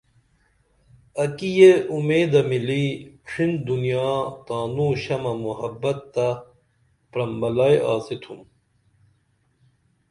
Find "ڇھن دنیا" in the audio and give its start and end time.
3.27-4.09